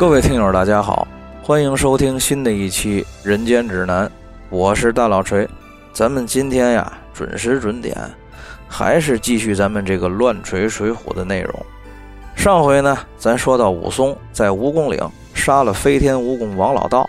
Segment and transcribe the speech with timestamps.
[0.00, 1.06] 各位听友，大家好，
[1.42, 4.06] 欢迎收听新的一期《人间指南》，
[4.48, 5.46] 我是大老锤。
[5.92, 7.94] 咱们今天呀，准时准点，
[8.66, 11.54] 还是继续咱们这个乱锤水浒的内容。
[12.34, 17.06] 上回呢，咱说到武松在蜈蚣岭杀了飞天蜈蚣王老道，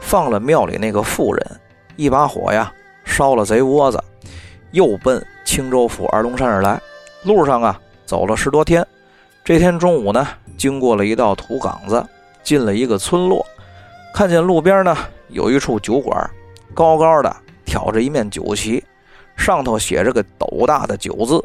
[0.00, 1.60] 放了庙里那个妇人，
[1.94, 2.72] 一把火呀
[3.04, 4.02] 烧了贼窝子，
[4.72, 6.82] 又奔青州府二龙山而来。
[7.22, 8.84] 路上啊，走了十多天。
[9.44, 10.26] 这天中午呢，
[10.58, 12.04] 经过了一道土岗子。
[12.46, 13.44] 进了一个村落，
[14.14, 14.96] 看见路边呢
[15.30, 16.30] 有一处酒馆，
[16.72, 18.84] 高高的挑着一面酒旗，
[19.36, 21.44] 上头写着个斗大的“酒”字。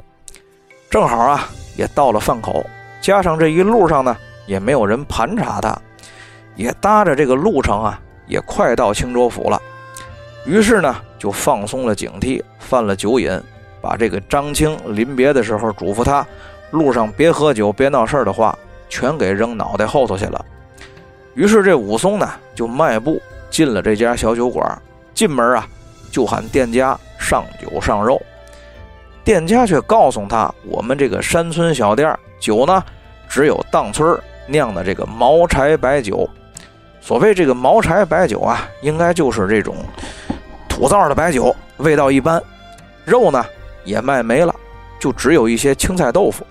[0.92, 2.64] 正好啊，也到了饭口，
[3.02, 4.16] 加上这一路上呢
[4.46, 5.76] 也没有人盘查他，
[6.56, 9.60] 也搭着这个路程啊，也快到青州府了。
[10.46, 13.42] 于是呢，就放松了警惕，犯了酒瘾，
[13.82, 16.24] 把这个张青临别的时候嘱咐他
[16.70, 18.56] 路上别喝酒、别闹事的话，
[18.88, 20.46] 全给扔脑袋后头去了。
[21.34, 24.82] 于是这武松呢，就迈步进了这家小酒馆。
[25.14, 25.68] 进门啊，
[26.12, 28.20] 就喊店家上酒上肉。
[29.24, 32.84] 店家却告诉他：“我们这个山村小店酒呢，
[33.30, 36.28] 只有当村酿的这个毛柴白酒。
[37.02, 39.76] 所谓这个毛柴白酒啊，应该就是这种
[40.68, 42.42] 土灶的白酒，味道一般。
[43.06, 43.46] 肉呢
[43.84, 44.56] 也卖没了，
[45.00, 46.46] 就只有一些青菜豆腐。”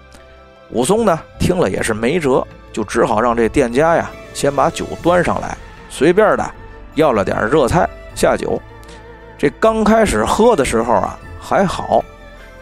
[0.70, 4.08] 武松呢听了也是没辙，就只好让这店家呀。
[4.32, 5.56] 先把酒端上来，
[5.88, 6.50] 随便的
[6.94, 8.60] 要了点热菜下酒。
[9.38, 12.04] 这刚开始喝的时候啊还好，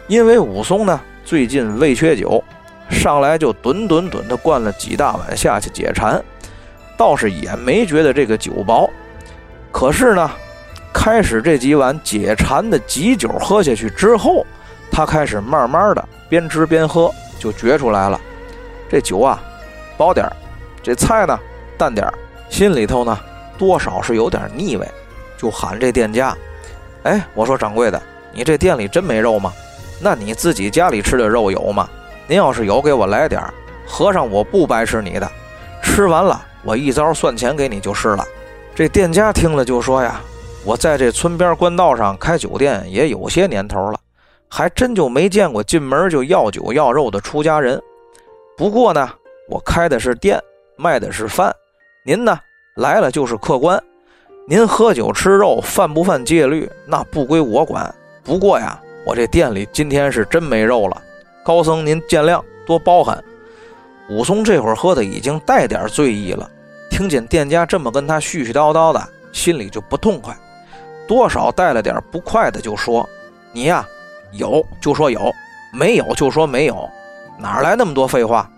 [0.07, 2.43] 因为武松呢最近胃缺酒，
[2.89, 6.23] 上来就吨吨吨的灌了几大碗下去解馋，
[6.97, 8.89] 倒是也没觉得这个酒薄。
[9.71, 10.31] 可是呢，
[10.93, 14.45] 开始这几碗解馋的急酒喝下去之后，
[14.89, 18.19] 他开始慢慢的边吃边喝，就觉出来了，
[18.89, 19.39] 这酒啊
[19.97, 20.33] 薄点儿，
[20.81, 21.37] 这菜呢。
[21.79, 22.13] 淡点儿，
[22.49, 23.17] 心里头呢
[23.57, 24.85] 多少是有点腻味，
[25.37, 26.35] 就喊这店家
[27.03, 28.01] ：“哎，我说掌柜的，
[28.33, 29.53] 你这店里真没肉吗？
[30.01, 31.89] 那你自己家里吃的肉有吗？
[32.27, 33.53] 您要是有，给我来点儿。
[33.87, 35.31] 和尚我不白吃你的，
[35.81, 38.25] 吃完了我一招算钱给你就是了。”
[38.75, 40.21] 这店家听了就说：“呀，
[40.65, 43.99] 我在这村边官道上开酒店也有些年头了，
[44.47, 47.81] 还真就没见过进门就要酒要肉的出家人。
[48.55, 49.09] 不过呢，
[49.49, 50.39] 我开的是店，
[50.77, 51.53] 卖的是饭。”
[52.09, 52.39] 您呢
[52.73, 53.79] 来了就是客官，
[54.47, 57.93] 您喝酒吃肉犯不犯戒律，那不归我管。
[58.23, 60.99] 不过呀，我这店里今天是真没肉了，
[61.43, 63.23] 高僧您见谅多包涵。
[64.09, 66.49] 武松这会儿喝的已经带点醉意了，
[66.89, 70.35] 听见店家这么跟他絮絮叨叨的，心里就不痛快，
[71.07, 73.07] 多少带了点不快的，就说
[73.53, 73.87] ：“你呀，
[74.31, 75.31] 有就说有，
[75.71, 76.89] 没有就说没有，
[77.37, 78.49] 哪来那么多废话？”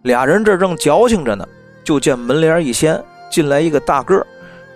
[0.00, 1.46] 俩人这正矫情着呢。
[1.90, 4.24] 就见门帘一掀，进来一个大个儿，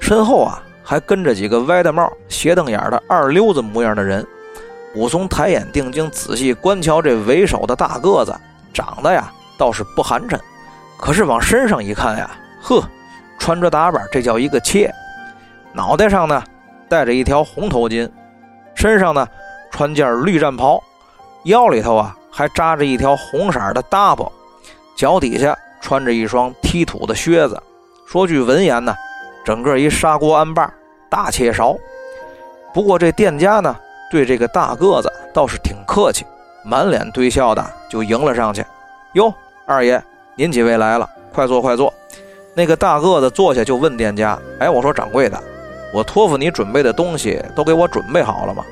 [0.01, 4.27] 身后啊还跟着几个歪戴帽、斜瞪眼的二溜子模样的人。
[4.97, 8.35] 武松抬眼定睛，仔细观瞧这为首的大个子，
[8.73, 10.37] 长得呀倒是不寒碜，
[10.99, 12.29] 可是往身上一看呀，
[12.61, 12.83] 呵，
[13.39, 14.93] 穿着打扮这叫一个切。
[15.73, 16.43] 脑袋上呢
[16.89, 18.11] 戴着一条红头巾，
[18.75, 19.25] 身上呢
[19.71, 20.83] 穿件绿战袍，
[21.45, 24.33] 腰里头啊还扎着一条红色的搭包，
[24.97, 25.57] 脚底下。
[25.85, 27.63] 穿着一双踢土的靴子，
[28.07, 28.95] 说句文言呢，
[29.45, 30.73] 整个一砂锅安把
[31.11, 31.77] 大切勺。
[32.73, 33.77] 不过这店家呢，
[34.11, 36.25] 对这个大个子倒是挺客气，
[36.65, 38.65] 满脸堆笑的就迎了上去。
[39.13, 39.31] 哟，
[39.67, 40.03] 二爷，
[40.37, 41.93] 您几位来了，快坐快坐。
[42.55, 45.39] 那个大个子坐下就问店家：“哎，我说掌柜的，
[45.93, 48.65] 我托付你准备的东西都给我准备好了吗？”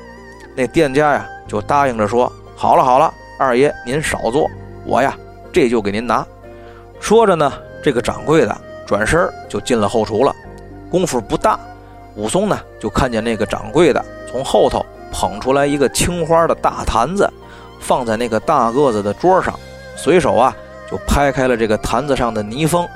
[0.57, 4.49] 那店家呀就答应着说：“好了好了，二爷您少坐，
[4.83, 5.15] 我呀
[5.51, 6.25] 这就给您拿。”
[7.03, 7.51] 说着呢，
[7.83, 10.33] 这个掌柜的转身就进了后厨了。
[10.89, 11.59] 功夫不大，
[12.15, 17.29] 武松呢就看见那个掌柜的从后头捧出来一个青花的大坛子，
[17.81, 19.53] 放在那个大个子的桌上，
[19.97, 20.55] 随手啊
[20.89, 22.87] 就拍开了这个坛子上的泥封，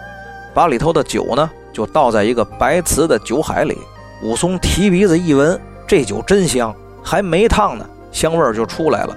[0.54, 3.78] 把里头的酒呢就倒在一个白瓷的酒海里。
[4.24, 9.14] 武松提鼻子一闻，这酒真香，还没烫呢，香味儿就出来了，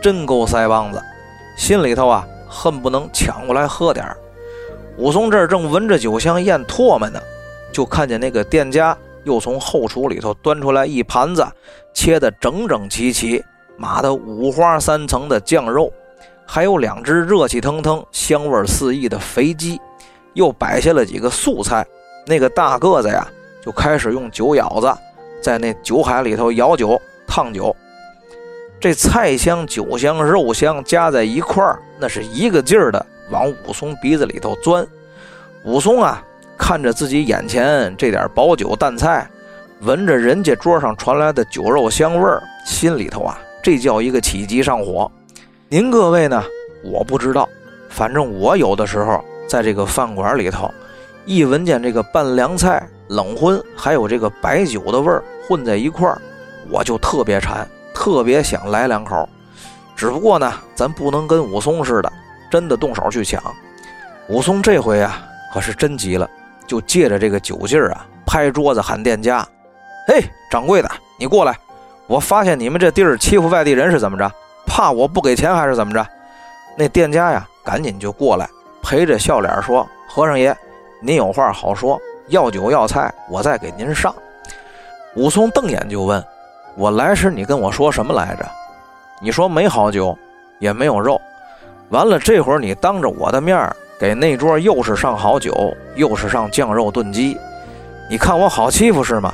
[0.00, 1.02] 真够腮帮子，
[1.56, 2.24] 心里头啊。
[2.52, 4.16] 恨不能抢过来喝点儿。
[4.98, 7.18] 武松这儿正闻着酒香咽唾沫呢，
[7.72, 11.46] 就看见那个店家又从后厨里头端出来一盘子
[11.94, 13.42] 切得整整齐齐、
[13.78, 15.90] 码得五花三层的酱肉，
[16.44, 19.80] 还有两只热气腾腾、香味四溢的肥鸡，
[20.34, 21.86] 又摆下了几个素菜。
[22.26, 23.26] 那个大个子呀，
[23.64, 24.94] 就开始用酒舀子
[25.42, 27.74] 在那酒海里头舀酒、烫酒。
[28.78, 34.84] 这菜香、酒香、肉香加在一块儿，那是一个劲儿的往武松鼻子里头钻。
[35.64, 36.20] 武松啊，
[36.58, 39.30] 看着自己眼前这点薄酒淡菜，
[39.82, 45.08] 闻着人家桌上传来的酒肉香味儿，心里头啊，这叫一个起急上火。
[45.68, 46.42] 您各位呢？
[46.82, 47.48] 我不知道，
[47.88, 50.68] 反正我有的时候在这个饭馆里头，
[51.24, 56.20] 一闻见这个拌凉菜、冷荤，还有这个白酒的味儿混在一块儿，
[56.68, 57.64] 我就特别馋，
[57.94, 59.28] 特别想来两口。
[59.96, 62.12] 只不过呢，咱不能跟武松似的，
[62.50, 63.42] 真的动手去抢。
[64.28, 65.22] 武松这回啊。
[65.52, 66.26] 可是真急了，
[66.66, 69.46] 就借着这个酒劲儿啊，拍桌子喊店家
[70.08, 71.54] ：“嘿，掌柜的，你过来！
[72.06, 74.32] 我发现你们这地儿欺负外地人是怎么着？
[74.66, 76.02] 怕我不给钱还是怎么着？”
[76.74, 78.48] 那店家呀，赶紧就过来，
[78.82, 80.56] 陪着笑脸说：“和尚爷，
[81.02, 84.14] 您有话好说，要酒要菜，我再给您上。”
[85.16, 86.24] 武松瞪眼就问
[86.78, 88.50] ：“我来时你跟我说什么来着？
[89.20, 90.16] 你说没好酒，
[90.58, 91.20] 也没有肉。
[91.90, 97.38] 完了，这会儿你当着我的面儿。”给那桌又是上好酒，又是上酱肉炖鸡，
[98.10, 99.32] 你看我好欺负是吗？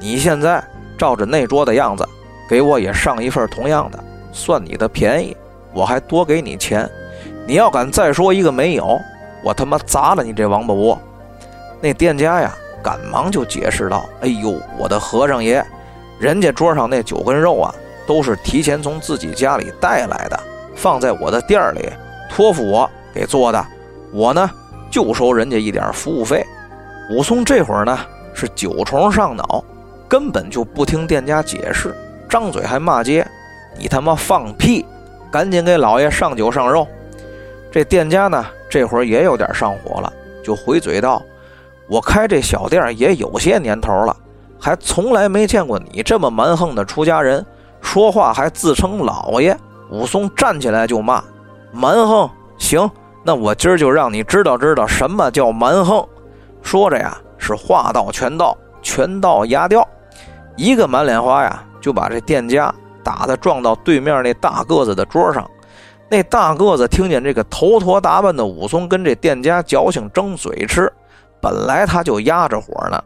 [0.00, 0.60] 你现在
[0.98, 2.04] 照着那桌的样子，
[2.48, 4.02] 给我也上一份同样的，
[4.32, 5.36] 算你的便宜，
[5.72, 6.90] 我还多给你钱。
[7.46, 9.00] 你要敢再说一个没有，
[9.44, 11.00] 我他妈砸了你这王八窝！
[11.80, 12.52] 那店家呀，
[12.82, 15.64] 赶忙就解释道：“哎呦，我的和尚爷，
[16.18, 17.72] 人家桌上那酒跟肉啊，
[18.06, 20.38] 都是提前从自己家里带来的，
[20.74, 21.88] 放在我的店里，
[22.30, 23.64] 托付我给做的。”
[24.12, 24.50] 我呢，
[24.90, 26.44] 就收人家一点服务费。
[27.12, 27.98] 武松这会儿呢
[28.34, 29.64] 是酒虫上脑，
[30.08, 31.94] 根本就不听店家解释，
[32.28, 33.24] 张嘴还骂街
[33.78, 34.84] ：“你他妈放屁！
[35.30, 36.86] 赶紧给老爷上酒上肉！”
[37.70, 40.12] 这店家呢这会儿也有点上火了，
[40.42, 41.22] 就回嘴道
[41.88, 44.16] ：“我开这小店也有些年头了，
[44.58, 47.46] 还从来没见过你这么蛮横的出家人，
[47.80, 49.56] 说话还自称老爷。”
[49.90, 51.22] 武松站起来就骂
[51.72, 52.30] ：“蛮横！
[52.58, 52.90] 行。”
[53.22, 56.02] 那我今儿就让你知道知道什么叫蛮横。
[56.62, 59.86] 说着呀，是话到拳到，拳到牙掉，
[60.56, 62.74] 一个满脸花呀，就把这店家
[63.04, 65.48] 打的撞到对面那大个子的桌上。
[66.08, 70.90] 那大个子听见这个头陀打扮的武松跟这店家矫情争嘴吃，
[71.42, 72.98] 本来他就压着火呢，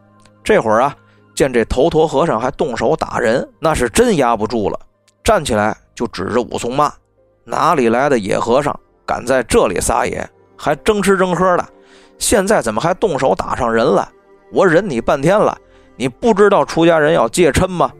[0.44, 0.94] 这会儿啊，
[1.34, 4.78] 见这头陀和尚还动手打人，那是真压不住了，
[5.22, 6.92] 站起来就指着武松骂
[7.44, 10.26] ：“哪里来的野和尚？”敢在这里撒野，
[10.56, 11.68] 还争吃争喝的，
[12.18, 14.08] 现在怎么还动手打上人了？
[14.50, 15.54] 我忍你半天了，
[15.96, 17.92] 你不知道出家人要戒嗔吗？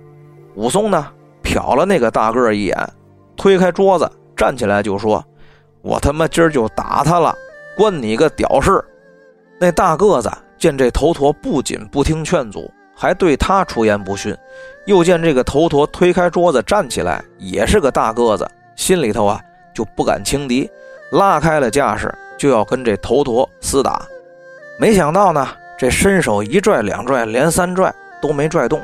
[0.55, 1.07] 武松呢，
[1.43, 2.91] 瞟了那个大个一眼，
[3.37, 5.23] 推开桌子，站起来就说
[5.83, 7.35] ：“我他妈今儿就打他了，
[7.77, 8.83] 关你个屌事！”
[9.61, 14.37] 那大个子见这头陀不仅不听劝阻，还对他出言不逊，
[14.87, 19.41] 又见这个头陀推开桌子站起来，也是个大个子，心里头啊
[19.75, 20.71] 就不敢轻敌。
[21.13, 24.03] 拉开了架势，就要跟这头陀厮打，
[24.81, 25.47] 没想到呢，
[25.79, 28.83] 这伸手一拽、两拽、连三拽都没拽动。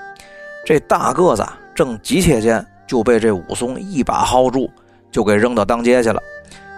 [0.65, 4.71] 这大个子正急切间，就被这武松一把薅住，
[5.11, 6.23] 就给扔到当街去了。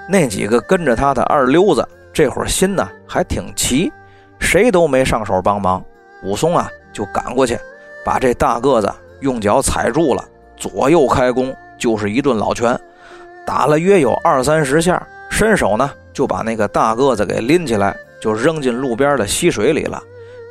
[0.08, 3.92] 那几个跟着他的二溜子，这会儿心呢还挺齐，
[4.38, 5.84] 谁都没上手帮忙。
[6.22, 7.58] 武松啊，就赶过去，
[8.04, 10.24] 把这大个子用脚踩住了，
[10.56, 12.78] 左右开弓，就是一顿老拳，
[13.46, 15.02] 打了约有二三十下。
[15.30, 20.00] 伸手呢，就把那个大个子给拎起来，就扔进路边的溪水里了。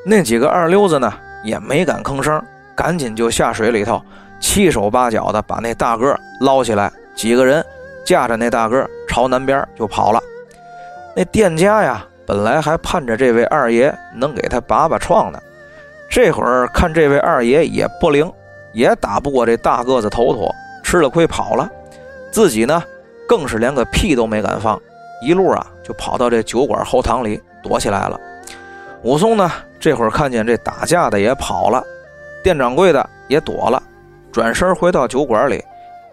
[0.03, 2.43] 那几个二溜子呢，也没敢吭声，
[2.75, 4.01] 赶紧就下水里头，
[4.39, 6.91] 七手八脚的把那大个捞起来。
[7.15, 7.63] 几个人
[8.03, 10.19] 架着那大个朝南边就跑了。
[11.15, 15.39] 那店家呀，本来还盼着这位二爷能给他拔拔创呢，
[16.12, 18.30] 这会儿看这位二爷也不灵，
[18.74, 20.53] 也打不过这大个子头陀，
[20.84, 21.72] 吃了亏跑了，
[22.34, 22.84] 自己呢。
[23.30, 24.77] 更是连个屁都没敢放，
[25.25, 28.20] 一路啊就跑到这酒馆后堂里躲起来了。
[29.03, 29.50] 武松呢，
[29.80, 31.82] 这会儿看见这打架的也跑了，
[32.44, 33.82] 店掌柜的也躲了，
[34.34, 35.63] 转身回到酒馆里，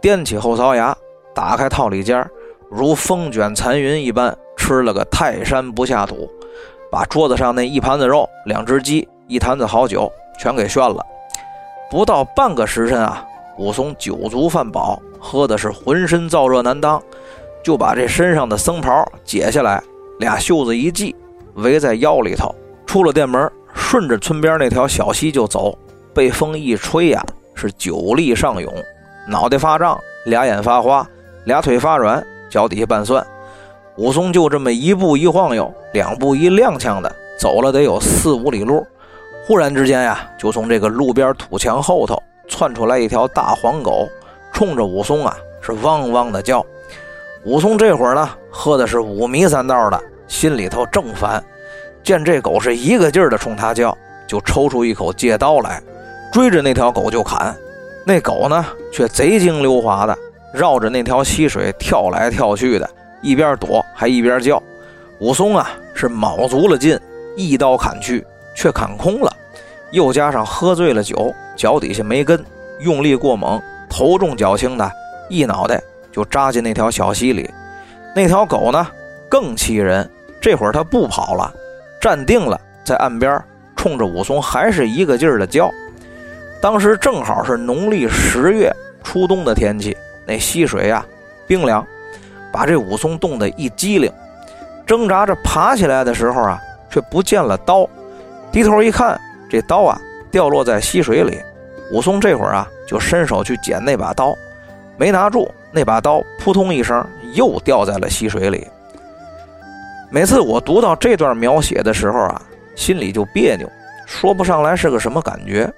[0.00, 0.96] 掂起后槽牙，
[1.34, 2.24] 打开套里间，
[2.70, 6.30] 如风卷残云一般吃了个泰山不下土，
[6.88, 11.04] 把桌子上那一盘子肉、两只鸡、一坛子好酒全给炫了。
[11.90, 13.24] 不到半个时辰啊。
[13.58, 17.02] 武松酒足饭饱，喝的是浑身燥热难当，
[17.60, 19.82] 就把这身上的僧袍解下来，
[20.20, 21.16] 俩袖子一系，
[21.54, 22.54] 围在腰里头。
[22.86, 25.76] 出了店门，顺着村边那条小溪就走。
[26.14, 27.20] 被风一吹呀，
[27.52, 28.72] 是酒力上涌，
[29.26, 31.04] 脑袋发胀，俩眼发花，
[31.44, 33.26] 俩腿发软，脚底下拌蒜。
[33.96, 38.86] 武松就这么一步一晃悠，两步一踉跄的走了得有四五里路。
[39.48, 42.22] 忽然之间呀，就从这个路边土墙后头。
[42.50, 44.06] 窜出来一条大黄狗，
[44.52, 46.64] 冲着武松啊是汪汪的叫。
[47.44, 51.42] 武松这会儿呢喝的是五迷三道的，心里头正烦。
[52.02, 55.82] 见这狗是一个劲儿的冲他叫，就抽出一口借刀来，
[56.30, 57.56] 追着那条狗就砍。
[58.04, 60.18] 那狗呢，却贼精溜滑的
[60.52, 62.90] 绕着那条溪水跳来跳去的，
[63.22, 64.62] 一边躲还一边叫。
[65.20, 66.98] 武松啊，是卯足了劲，
[67.34, 69.27] 一刀砍去，却砍空了。
[69.90, 72.44] 又加上喝醉了酒，脚底下没根，
[72.80, 74.90] 用力过猛，头重脚轻的，
[75.28, 77.48] 一脑袋就扎进那条小溪里。
[78.14, 78.86] 那条狗呢，
[79.28, 80.08] 更气人，
[80.40, 81.52] 这会儿它不跑了，
[82.00, 83.42] 站定了在岸边，
[83.76, 85.70] 冲着武松还是一个劲儿的叫。
[86.60, 91.06] 当时正好是农历十月初冬的天气，那溪水啊
[91.46, 91.86] 冰凉，
[92.52, 94.12] 把这武松冻得一激灵，
[94.84, 97.88] 挣扎着爬起来的时候啊，却不见了刀。
[98.50, 100.00] 低头一看，这刀啊
[100.30, 101.40] 掉落在溪水里。
[101.90, 104.36] 武松这会儿啊就伸手去捡那把刀，
[104.96, 107.02] 没拿住，那把刀扑通一声
[107.32, 108.66] 又掉在了溪水里。
[110.10, 112.42] 每次我读到这段描写的时候啊，
[112.74, 113.66] 心里就别扭，
[114.06, 115.70] 说不上来是个什么感觉。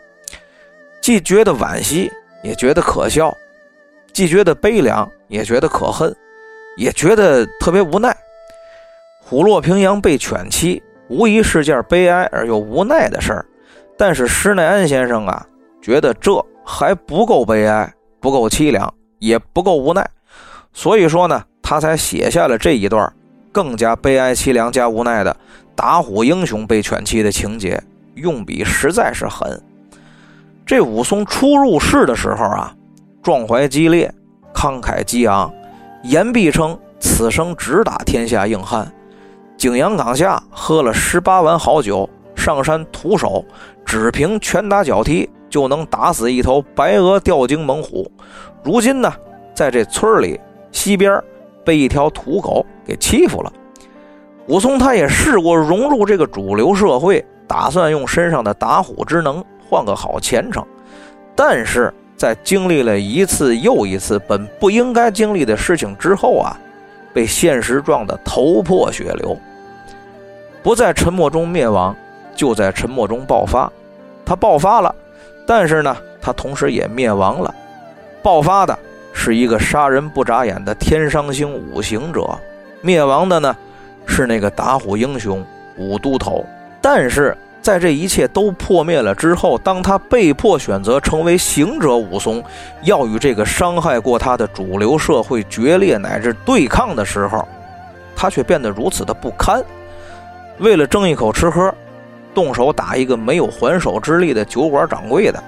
[1.01, 2.11] 既觉得惋惜，
[2.43, 3.33] 也觉得可笑；
[4.13, 6.15] 既觉得悲凉，也觉得可恨，
[6.77, 8.17] 也觉得特别无奈。
[9.21, 13.45] 虎落平阳被犬欺，无疑是件悲哀而又无奈的事儿。
[14.01, 15.47] 但是施耐庵先生啊，
[15.83, 20.03] 觉得这还不够悲哀，不够凄凉，也不够无奈，
[20.73, 23.13] 所以说呢，他才写下了这一段
[23.53, 25.37] 更加悲哀凄凉加无奈的
[25.77, 27.79] 打虎英雄被犬欺的情节，
[28.15, 29.63] 用笔实在是狠。
[30.65, 32.75] 这武松初入世的时候啊，
[33.23, 34.11] 壮怀激烈，
[34.55, 35.53] 慷慨激昂，
[36.05, 38.91] 言必称此生只打天下硬汉。
[39.59, 43.45] 景阳冈下喝了十八碗好酒，上山徒手，
[43.91, 48.09] 只凭拳打脚踢就能打死一头白额吊睛猛虎。
[48.63, 49.13] 如今呢，
[49.53, 50.39] 在这村里
[50.71, 51.21] 西边
[51.65, 53.53] 被一条土狗给欺负了。
[54.47, 59.45] 武松他也试过融入这个主流社会，打算用身上的打虎之能。
[59.69, 60.65] 换个好前程，
[61.35, 66.57] 但是在经历了一次又一次本不应该经历的事情之后啊，
[67.13, 69.37] 被现实撞得头破血流。
[70.63, 71.93] 不在沉默中灭亡，
[72.37, 73.69] 就在沉默中爆发。
[74.31, 74.95] 他爆发了，
[75.45, 77.53] 但是呢，他同时也灭亡了。
[78.23, 78.79] 爆发的
[79.13, 82.39] 是一个杀人不眨眼的天伤星五行者，
[82.81, 83.57] 灭亡的呢
[84.07, 85.45] 是那个打虎英雄
[85.77, 86.47] 武都头。
[86.81, 87.37] 但是。
[87.63, 92.43] 在这一切都破灭了之后，当他被迫选择成为行者武松，
[92.85, 97.47] 要与这个伤害过他的主流社会决裂乃至对抗的时候，
[98.17, 99.63] 他却变得如此的不堪。
[100.59, 101.73] 为了争一口吃喝，
[102.35, 105.39] 动手打一个没有还手之力的酒馆掌柜的；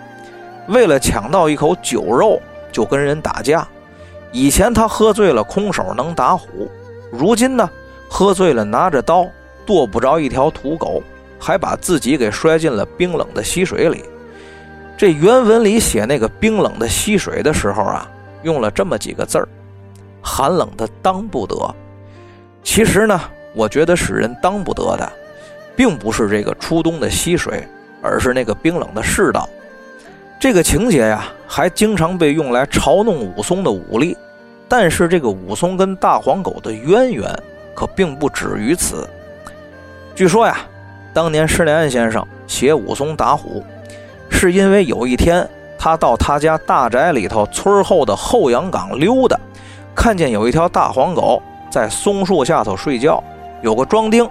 [0.68, 3.66] 为了抢到一口酒肉，就跟人打架。
[4.30, 6.46] 以前他喝醉了，空手能打虎；
[7.10, 7.68] 如今呢，
[8.08, 9.26] 喝醉了拿着刀
[9.64, 11.02] 剁不着一条土狗。
[11.44, 14.04] 还把自己给摔进了冰冷的溪水里。
[14.96, 18.08] 这原文里写那个冰冷的溪水的时候啊，
[18.44, 19.48] 用了这么几个字儿
[20.22, 21.56] ：“寒冷的当不得。”
[22.62, 23.20] 其实呢，
[23.56, 25.12] 我觉得使人当不得的，
[25.76, 27.66] 并不是这个初冬的溪水，
[28.00, 29.48] 而是那个冰冷的世道。
[30.38, 34.16] 这个情节呀，还经常被用来嘲弄武松的武力。
[34.68, 37.30] 但是这个武松跟大黄狗的渊源
[37.74, 39.08] 可并不止于此。
[40.14, 40.58] 据说呀。
[41.14, 43.62] 当年施耐庵先生写武松打虎，
[44.30, 45.46] 是因为有一天
[45.78, 49.38] 他到他家大宅里头村后的后阳岗溜达，
[49.94, 53.22] 看见有一条大黄狗在松树下头睡觉，
[53.60, 54.26] 有个庄丁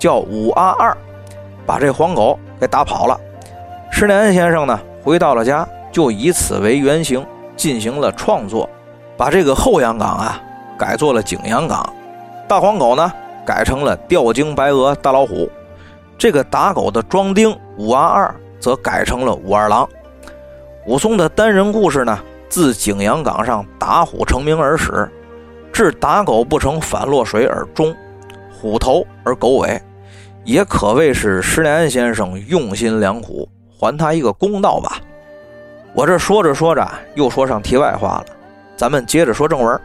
[0.00, 0.96] 叫武阿二，
[1.66, 3.20] 把这黄狗给打跑了。
[3.92, 8.68] 施耐庵先生呢回到了家，就以此为原型进行了创作，
[9.14, 10.40] 把这个后阳岗啊
[10.78, 11.86] 改做了景阳岗，
[12.48, 13.12] 大黄狗呢
[13.44, 15.50] 改成了吊睛白额大老虎。
[16.16, 19.86] 这个打狗的庄丁武阿二则改成了武二郎。
[20.86, 25.10] 武松的单人故事呢，自景阳冈上打虎成名而始，
[25.70, 27.94] 至打狗不成反落水而终，
[28.50, 29.80] 虎头而狗尾，
[30.44, 34.98] 也可谓是施耐庵先生用心良苦，还他一个公道吧。
[35.92, 38.26] 我这说着说着又说上题外话了，
[38.76, 39.80] 咱们接着说正文。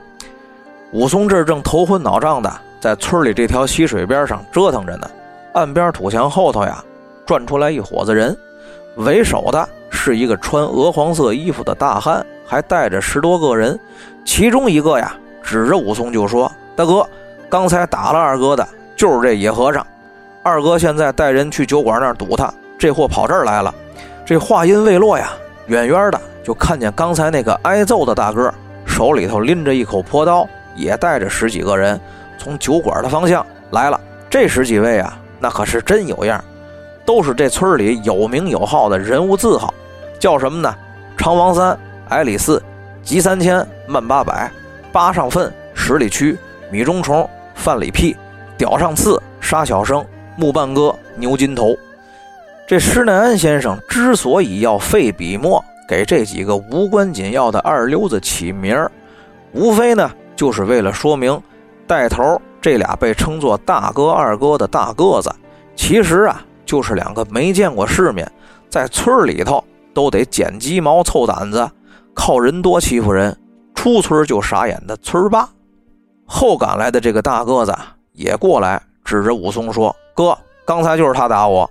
[0.91, 5.09] 武松这正头昏脑胀的在村里这条溪水边上折腾着呢。
[5.53, 6.83] 岸边土墙后头呀，
[7.25, 8.35] 转出来一伙子人，
[8.95, 13.77] 为首的是一个穿鹅黄色衣服的大汉，还带着十多个人。
[14.23, 17.07] 其中一个呀，指着武松就说：“大哥，
[17.49, 19.85] 刚才打了二哥的，就是这野和尚。
[20.45, 23.73] 二哥现在带人去酒馆那儿堵他，这货跑这儿来了。”
[24.23, 25.31] 这话音未落呀，
[25.65, 28.53] 远远的就看见刚才那个挨揍的大哥
[28.85, 31.99] 手里头拎着一口破刀，也带着十几个人
[32.37, 33.99] 从酒馆的方向来了。
[34.29, 35.17] 这十几位啊。
[35.39, 36.43] 那可是真有样，
[37.05, 39.73] 都是这村里有名有号的人物字号，
[40.19, 40.73] 叫什么呢？
[41.17, 41.75] 常王三、
[42.09, 42.61] 矮李四、
[43.03, 44.49] 吉三千、慢八百、
[44.91, 46.37] 八上粪、十里驱、
[46.71, 48.15] 米中虫、范里屁、
[48.57, 50.03] 屌上刺、沙小生、
[50.37, 51.75] 木半哥、牛金头。
[52.67, 58.91] 这施耐庵先生之所以要费笔墨给这几个无关紧要的二流子起名儿，
[59.51, 61.39] 无非呢就是为了说明
[61.85, 65.31] 带头这俩被称作大哥二哥的大个子，
[65.75, 68.29] 其实啊就是两个没见过世面，
[68.67, 69.63] 在村里头
[69.93, 71.69] 都得捡鸡毛凑胆子，
[72.15, 73.37] 靠人多欺负人，
[73.75, 75.47] 出村就傻眼的村霸。
[76.25, 77.75] 后赶来的这个大个子
[78.13, 81.69] 也过来，指着武松说：“哥，刚才就是他打我。”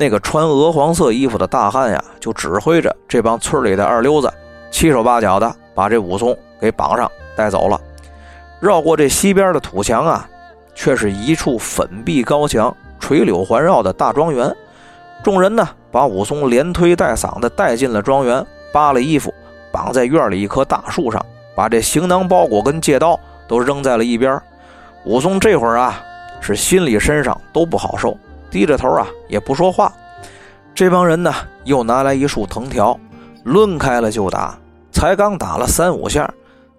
[0.00, 4.32] 那个穿鹅黄色衣服的大汉呀，就指挥着这帮村里的二流子，
[4.70, 7.80] 七手八脚的把这武松给绑上带走了。
[8.60, 10.28] 绕过这西边的土墙啊，
[10.74, 14.54] 却是一处粉壁高墙、垂柳环绕的大庄园。
[15.24, 19.34] 众人呢，把武松连推带搡的带进了庄园，扒了衣服，
[19.72, 21.20] 绑在院里一棵大树上，
[21.56, 24.40] 把这行囊包裹跟借刀都扔在了一边。
[25.04, 26.00] 武松这会儿啊，
[26.40, 28.16] 是心里身上都不好受。
[28.50, 29.92] 低着头啊，也不说话。
[30.74, 31.32] 这帮人呢，
[31.64, 32.98] 又拿来一束藤条，
[33.44, 34.58] 抡开了就打。
[34.90, 36.28] 才刚打了三五下，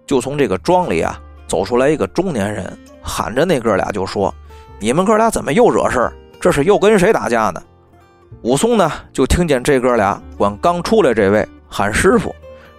[0.06, 4.34] 就从这个庄里啊走出来一个中年人，喊着那哥俩就说
[4.80, 6.12] ：“你们哥俩怎么又惹事儿？
[6.40, 7.62] 这是又跟谁打架呢？”
[8.42, 12.34] 武松呢，就听见这哥俩管刚出来这位喊师傅，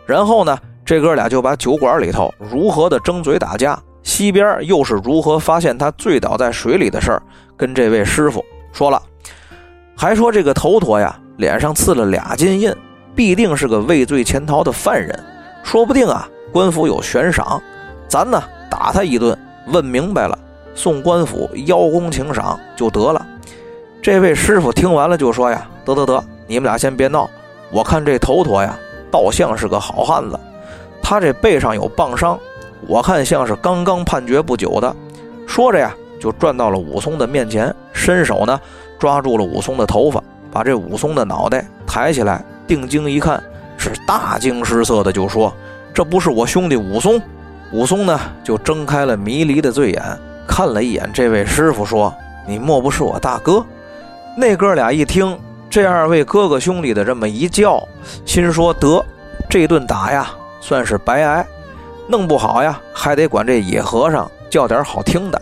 [0.05, 7.21] 然后呢，这哥俩就把酒馆里头如何的争嘴打架，西边又是如何发现他醉倒在水里的事儿，
[7.55, 8.43] 跟这位师傅。
[8.71, 9.01] 说了，
[9.95, 12.73] 还说这个头陀呀，脸上刺了俩金印，
[13.15, 15.17] 必定是个畏罪潜逃的犯人，
[15.63, 17.61] 说不定啊，官府有悬赏，
[18.07, 19.37] 咱呢打他一顿，
[19.67, 20.37] 问明白了，
[20.73, 23.25] 送官府邀功请赏就得了。
[24.01, 27.29] 这位师傅听完了就说呀：“得得得，你们俩先别闹，
[27.69, 28.75] 我看这头陀呀，
[29.11, 30.39] 倒像是个好汉子，
[31.03, 32.39] 他这背上有棒伤，
[32.87, 34.95] 我看像是刚刚判决不久的。”
[35.47, 35.93] 说着呀。
[36.21, 38.61] 就转到了武松的面前，伸手呢
[38.99, 43.43] 抓住了武松的头发，把这武松的脑袋抬起来，定睛一看，
[43.75, 45.51] 是大惊失色的，就说
[45.91, 47.19] ：“这不是我兄弟武松。”
[47.73, 50.03] 武松呢就睁开了迷离的醉眼，
[50.47, 52.13] 看了一眼这位师傅，说
[52.47, 53.65] ：“你莫不是我大哥？”
[54.37, 55.35] 那哥俩一听
[55.71, 57.83] 这二位哥哥兄弟的这么一叫，
[58.27, 59.03] 心说：“得，
[59.49, 61.43] 这顿打呀，算是白挨，
[62.07, 65.41] 弄不好呀，还得管这野和尚叫点好听的。”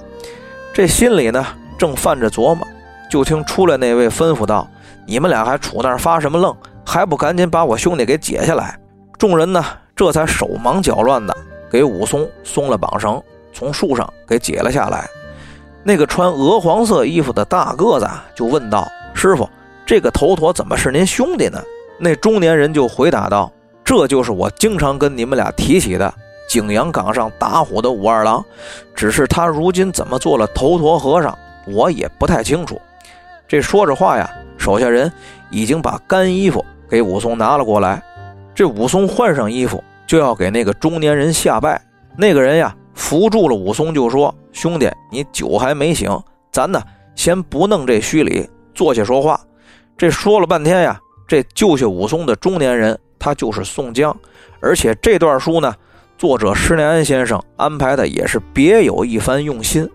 [0.73, 1.45] 这心里呢，
[1.77, 2.65] 正犯着琢磨，
[3.09, 4.67] 就听出来那位吩咐道
[5.05, 6.55] ：“你们俩还杵那儿发什么愣？
[6.85, 8.79] 还不赶紧把我兄弟给解下来！”
[9.17, 11.35] 众人呢，这才手忙脚乱的
[11.69, 15.09] 给武松松了绑绳，从树上给解了下来。
[15.83, 19.49] 那个穿鹅黄色衣服的大个子就问道：“师傅，
[19.85, 21.61] 这个头陀怎么是您兄弟呢？”
[21.99, 23.51] 那中年人就回答道
[23.83, 26.13] ：“这就是我经常跟你们俩提起的。”
[26.49, 28.43] 景阳冈上打虎的武二郎，
[28.95, 32.81] 只是他如今怎么做了头陀和尚，我也不太清楚。
[33.47, 35.13] 这说着话呀，手下人
[35.51, 38.03] 已经把干衣服给武松拿了过来。
[38.55, 41.79] 这武松换上衣服，就要给那个中年人下拜。
[42.17, 46.11] 那个人呀，扶住了武松，就说：“兄弟，你酒还没醒，
[46.51, 46.81] 咱呢
[47.13, 49.39] 先不弄这虚礼，坐下说话。”
[49.95, 54.15] 这说了半天呀，这救下武松的中年人，他就是宋江，
[54.59, 55.71] 而且这段书呢。
[56.19, 59.89] 作者施耐庵先生安排的也是别有一番用心。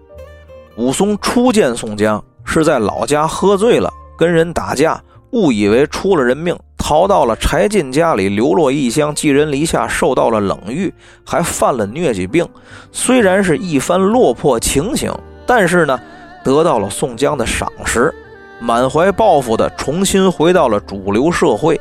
[0.78, 4.98] 武松初见宋江是在老家喝醉了，跟人打架，
[5.32, 10.90] 误以为出了人命，逃到了柴进家里，流落异乡，寄人篱下，受到了冷遇，
[11.26, 12.48] 还犯了疟疾病。
[12.90, 15.12] 虽然是一番落魄情形，
[15.44, 16.00] 但是呢，
[16.42, 18.10] 得到了宋江的赏识，
[18.60, 21.78] 满怀抱负的重新回到了主流社会。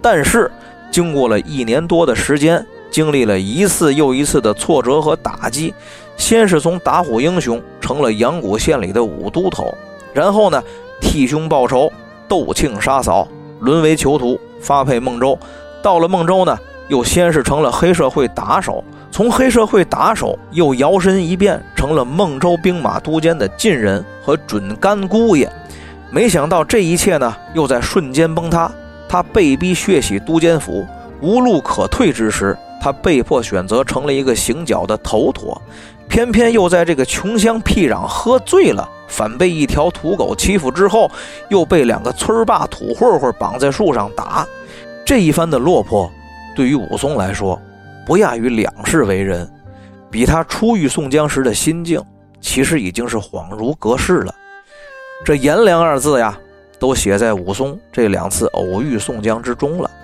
[0.00, 0.48] 但是
[0.92, 2.64] 经过了一年多的时间。
[2.92, 5.74] 经历了一次又一次的挫折和打击，
[6.16, 9.74] 先是从打虎英雄成了阳谷县里的武都头，
[10.12, 10.62] 然后呢
[11.00, 11.90] 替兄报仇，
[12.28, 13.26] 斗庆杀嫂，
[13.60, 15.36] 沦为囚徒，发配孟州。
[15.82, 16.56] 到了孟州呢，
[16.88, 25.50] 又先是成了黑社会打手，从黑社会打手又摇身一变成了孟州兵马都监的近人和准干姑爷。
[26.10, 28.70] 没想到这一切呢，又在瞬间崩塌。
[29.08, 30.86] 他被逼血洗都监府，
[31.20, 32.56] 无路可退之时。
[32.82, 35.62] 他被迫选择成了一个行脚的头陀，
[36.08, 41.08] 偏偏又在这个穷乡僻壤喝醉了，反被一条土狗欺负之后，
[41.48, 44.44] 又被两个村霸土混混绑在树上打。
[45.06, 46.10] 这一番的落魄，
[46.56, 47.56] 对于武松来说，
[48.04, 49.48] 不亚于两世为人，
[50.10, 52.02] 比他初遇宋江时的心境，
[52.40, 54.34] 其实已经是恍如隔世了。
[55.24, 56.36] 这颜良二字呀，
[56.80, 59.88] 都写在武松这两次偶遇宋江之中了。《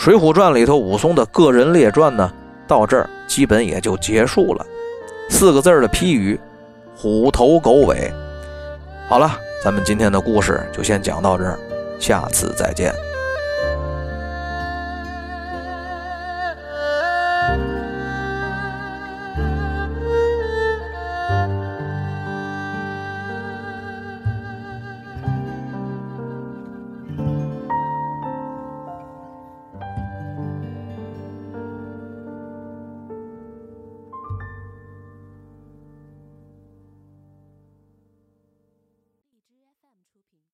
[0.00, 2.32] 水浒传》里头武松的个人列传呢，
[2.66, 4.64] 到这儿基本也就结束了。
[5.28, 6.40] 四个字的批语：
[6.96, 8.10] 虎头狗尾。
[9.10, 9.30] 好了，
[9.62, 11.58] 咱们今天的故事就先讲到这儿，
[11.98, 12.94] 下次再见。